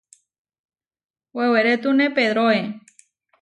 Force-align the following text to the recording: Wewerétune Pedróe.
Wewerétune 1.35 2.05
Pedróe. 2.17 2.59